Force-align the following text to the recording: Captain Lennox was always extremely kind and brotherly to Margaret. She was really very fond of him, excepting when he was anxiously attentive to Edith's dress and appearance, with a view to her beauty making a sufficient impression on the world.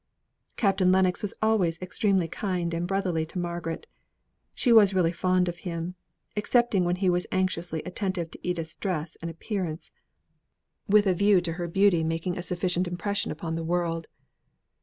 Captain 0.55 0.91
Lennox 0.91 1.21
was 1.21 1.35
always 1.43 1.79
extremely 1.79 2.27
kind 2.27 2.73
and 2.73 2.87
brotherly 2.87 3.23
to 3.27 3.37
Margaret. 3.37 3.85
She 4.55 4.73
was 4.73 4.95
really 4.95 5.11
very 5.11 5.19
fond 5.19 5.47
of 5.47 5.59
him, 5.59 5.93
excepting 6.35 6.83
when 6.83 6.95
he 6.95 7.07
was 7.11 7.27
anxiously 7.31 7.83
attentive 7.83 8.31
to 8.31 8.39
Edith's 8.47 8.73
dress 8.73 9.15
and 9.21 9.29
appearance, 9.29 9.91
with 10.87 11.05
a 11.05 11.13
view 11.13 11.39
to 11.41 11.53
her 11.53 11.67
beauty 11.67 12.03
making 12.03 12.35
a 12.35 12.41
sufficient 12.41 12.87
impression 12.87 13.31
on 13.43 13.53
the 13.53 13.63
world. 13.63 14.07